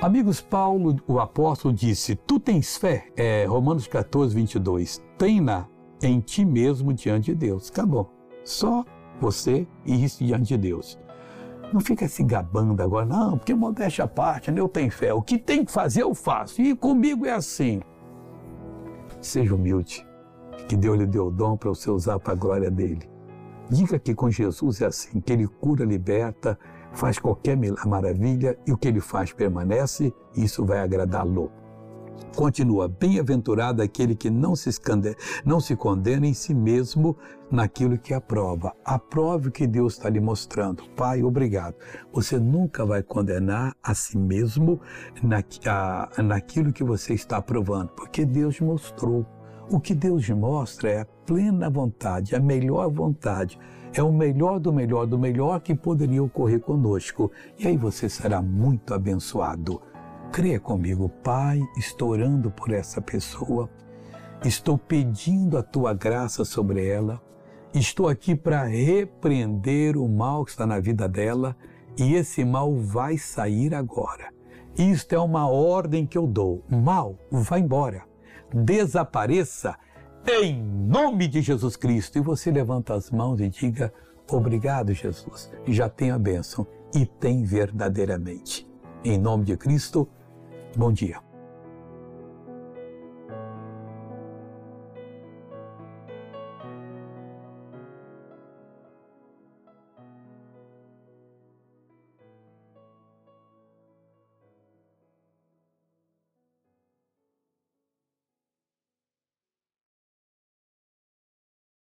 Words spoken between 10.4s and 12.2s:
de Deus. Não fica